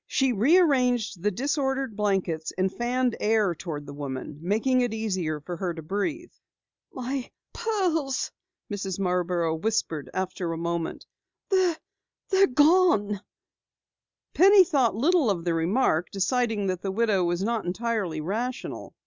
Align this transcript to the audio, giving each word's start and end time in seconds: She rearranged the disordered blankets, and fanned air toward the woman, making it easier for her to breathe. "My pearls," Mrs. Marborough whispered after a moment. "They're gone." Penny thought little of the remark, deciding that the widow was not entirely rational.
She 0.07 0.33
rearranged 0.33 1.21
the 1.21 1.29
disordered 1.29 1.95
blankets, 1.95 2.51
and 2.57 2.73
fanned 2.73 3.15
air 3.19 3.53
toward 3.53 3.85
the 3.85 3.93
woman, 3.93 4.39
making 4.41 4.81
it 4.81 4.95
easier 4.95 5.39
for 5.39 5.55
her 5.57 5.75
to 5.75 5.83
breathe. 5.83 6.31
"My 6.91 7.29
pearls," 7.53 8.31
Mrs. 8.73 8.97
Marborough 8.99 9.53
whispered 9.53 10.09
after 10.11 10.53
a 10.53 10.57
moment. 10.57 11.05
"They're 11.49 12.47
gone." 12.51 13.21
Penny 14.33 14.63
thought 14.63 14.95
little 14.95 15.29
of 15.29 15.45
the 15.45 15.53
remark, 15.53 16.09
deciding 16.09 16.65
that 16.65 16.81
the 16.81 16.91
widow 16.91 17.23
was 17.23 17.43
not 17.43 17.67
entirely 17.67 18.21
rational. 18.21 18.95